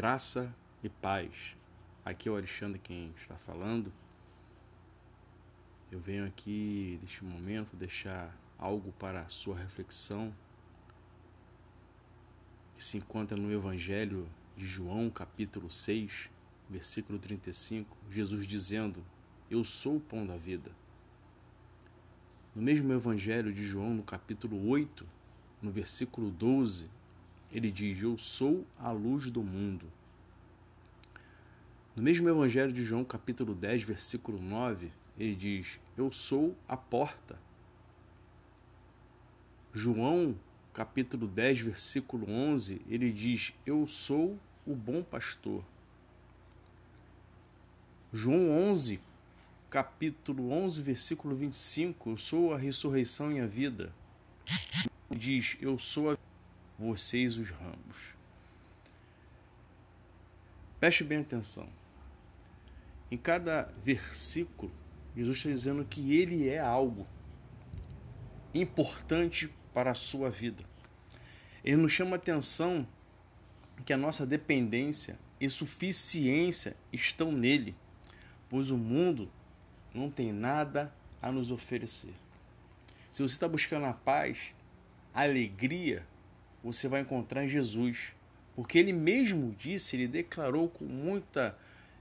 [0.00, 0.50] Graça
[0.82, 1.54] e paz.
[2.02, 3.92] Aqui é o Alexandre quem está falando.
[5.92, 10.34] Eu venho aqui neste momento deixar algo para a sua reflexão
[12.74, 14.26] que se encontra no Evangelho
[14.56, 16.30] de João, capítulo 6,
[16.70, 19.04] versículo 35, Jesus dizendo:
[19.50, 20.72] Eu sou o pão da vida.
[22.56, 25.06] No mesmo Evangelho de João, no capítulo 8,
[25.60, 26.88] no versículo 12,
[27.52, 29.86] ele diz: Eu sou a luz do mundo.
[31.94, 37.38] No mesmo Evangelho de João, capítulo 10, versículo 9, ele diz: Eu sou a porta.
[39.72, 40.36] João,
[40.72, 45.64] capítulo 10, versículo 11, ele diz: Eu sou o bom pastor.
[48.12, 49.00] João 11,
[49.68, 53.92] capítulo 11, versículo 25, Eu sou a ressurreição e a vida.
[55.10, 56.16] Ele diz: Eu sou a
[56.80, 58.14] vocês os ramos.
[60.80, 61.68] Preste bem atenção.
[63.10, 64.72] Em cada versículo,
[65.14, 67.06] Jesus está dizendo que ele é algo
[68.54, 70.64] importante para a sua vida.
[71.62, 72.88] Ele nos chama a atenção
[73.84, 77.76] que a nossa dependência e suficiência estão nele,
[78.48, 79.30] pois o mundo
[79.92, 82.14] não tem nada a nos oferecer.
[83.12, 84.54] Se você está buscando a paz,
[85.12, 86.06] a alegria,
[86.62, 88.12] você vai encontrar em Jesus.
[88.54, 91.56] Porque ele mesmo disse, ele declarou com muita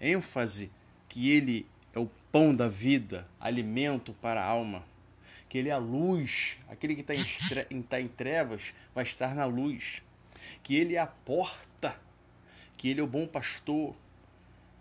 [0.00, 0.70] ênfase
[1.08, 4.84] que ele é o pão da vida, alimento para a alma.
[5.48, 7.14] Que ele é a luz, aquele que está
[7.70, 10.02] em, tá em trevas vai estar na luz.
[10.62, 12.00] Que ele é a porta,
[12.76, 13.94] que ele é o bom pastor,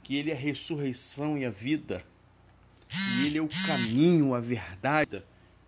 [0.03, 2.03] que ele é a ressurreição e a vida,
[2.88, 5.23] que ele é o caminho, a verdade,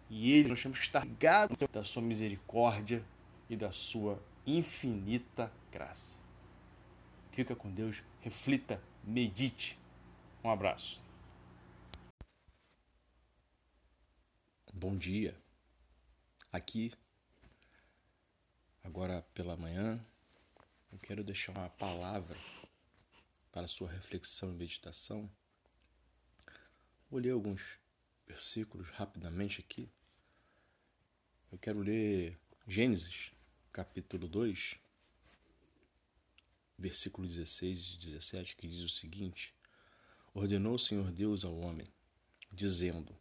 [0.10, 3.04] e ele nós temos que estar ligados da sua misericórdia
[3.52, 6.18] e da sua infinita graça.
[7.34, 9.78] Fica com Deus, reflita, medite.
[10.42, 11.02] Um abraço.
[14.74, 15.38] Bom dia.
[16.50, 16.94] Aqui,
[18.86, 20.02] agora pela manhã,
[20.90, 22.38] eu quero deixar uma palavra
[23.52, 25.30] para sua reflexão e meditação.
[27.10, 27.78] Vou ler alguns
[28.26, 29.92] versículos rapidamente aqui.
[31.52, 33.34] Eu quero ler Gênesis,
[33.72, 34.76] capítulo 2,
[36.78, 39.54] versículo 16 e 17, que diz o seguinte:
[40.34, 41.88] Ordenou o Senhor Deus ao homem,
[42.52, 43.16] dizendo: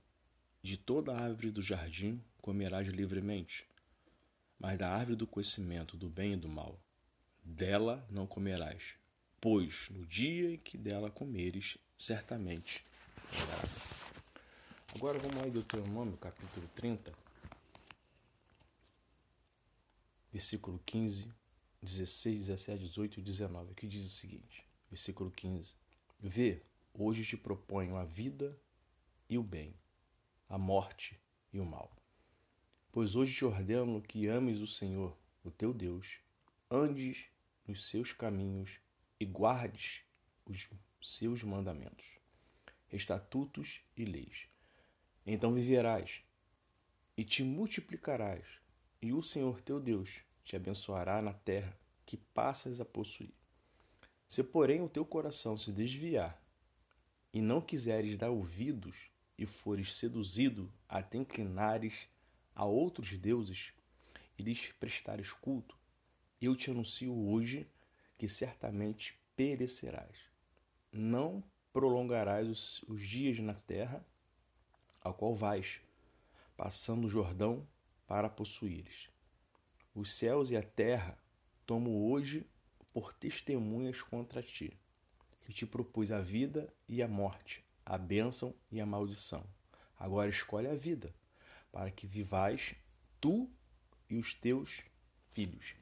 [0.60, 3.64] De toda árvore do jardim comerás livremente,
[4.58, 6.80] mas da árvore do conhecimento do bem e do mal,
[7.44, 8.94] dela não comerás,
[9.40, 12.84] pois no dia em que dela comeres, certamente.
[14.92, 17.29] Agora vamos em Deuteronômio, capítulo 30
[20.40, 21.30] versículo 15,
[21.82, 25.74] 16, 17, 18 e 19, que diz o seguinte: versículo 15:
[26.18, 26.62] Vê,
[26.94, 28.58] hoje te proponho a vida
[29.28, 29.74] e o bem,
[30.48, 31.20] a morte
[31.52, 31.94] e o mal.
[32.90, 35.14] Pois hoje te ordeno que ames o Senhor,
[35.44, 36.20] o teu Deus,
[36.70, 37.26] andes
[37.68, 38.70] nos seus caminhos
[39.20, 40.00] e guardes
[40.46, 40.70] os
[41.02, 42.06] seus mandamentos,
[42.90, 44.48] estatutos e leis.
[45.26, 46.24] Então viverás
[47.14, 48.46] e te multiplicarás
[49.02, 53.32] e o Senhor teu Deus te abençoará na terra que passas a possuir.
[54.26, 56.40] Se, porém, o teu coração se desviar
[57.32, 62.08] e não quiseres dar ouvidos e fores seduzido a te inclinares
[62.54, 63.72] a outros deuses
[64.38, 65.76] e lhes prestares culto,
[66.40, 67.66] eu te anuncio hoje
[68.16, 70.16] que certamente perecerás.
[70.92, 71.42] Não
[71.72, 74.04] prolongarás os, os dias na terra
[75.02, 75.80] ao qual vais,
[76.56, 77.66] passando o Jordão
[78.06, 79.09] para possuíres.
[79.94, 81.18] Os céus e a terra
[81.66, 82.46] tomo hoje
[82.92, 84.76] por testemunhas contra ti,
[85.42, 89.44] que te propus a vida e a morte, a bênção e a maldição.
[89.98, 91.14] Agora escolhe a vida,
[91.70, 92.74] para que vivais
[93.20, 93.48] tu
[94.08, 94.82] e os teus
[95.32, 95.74] filhos.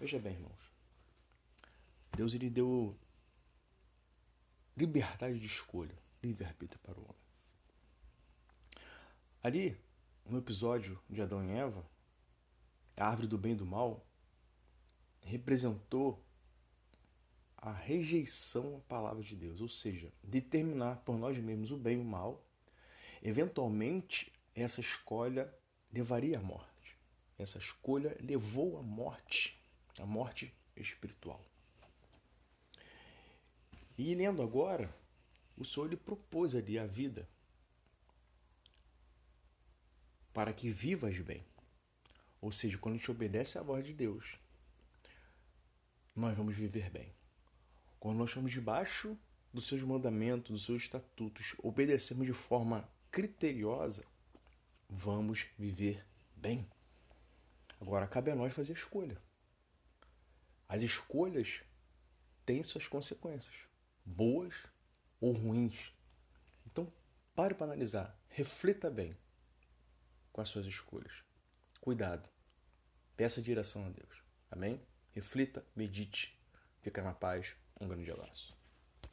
[0.00, 0.72] Veja bem, irmãos.
[2.16, 2.96] Deus ele deu
[4.76, 7.28] liberdade de escolha, livre-arbítrio para o homem.
[9.42, 9.76] Ali,
[10.24, 11.84] no episódio de Adão e Eva,
[12.98, 14.04] a árvore do bem e do mal
[15.20, 16.24] representou
[17.56, 22.00] a rejeição à palavra de Deus, ou seja, determinar por nós mesmos o bem e
[22.00, 22.44] o mal.
[23.22, 25.52] Eventualmente, essa escolha
[25.92, 26.96] levaria à morte.
[27.36, 29.60] Essa escolha levou à morte,
[29.98, 31.44] à morte espiritual.
[33.96, 34.94] E lendo agora,
[35.56, 37.28] o Senhor lhe propôs ali a vida
[40.32, 41.44] para que vivas bem.
[42.40, 44.38] Ou seja, quando a gente obedece à voz de Deus,
[46.14, 47.12] nós vamos viver bem.
[47.98, 49.16] Quando nós estamos debaixo
[49.52, 54.04] dos seus mandamentos, dos seus estatutos, obedecemos de forma criteriosa,
[54.88, 56.04] vamos viver
[56.36, 56.68] bem.
[57.80, 59.20] Agora cabe a nós fazer a escolha.
[60.68, 61.60] As escolhas
[62.44, 63.54] têm suas consequências,
[64.04, 64.54] boas
[65.20, 65.92] ou ruins.
[66.66, 66.92] Então,
[67.34, 69.16] pare para analisar, reflita bem
[70.32, 71.27] com as suas escolhas.
[71.88, 72.28] Cuidado.
[73.16, 74.22] Peça direção a Deus.
[74.50, 74.78] Amém?
[75.14, 76.38] Reflita, medite.
[76.82, 77.54] Fica na paz.
[77.80, 78.54] Um grande abraço.